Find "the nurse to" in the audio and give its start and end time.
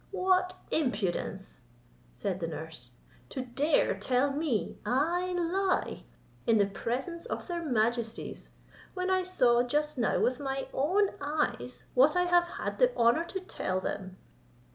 2.39-3.43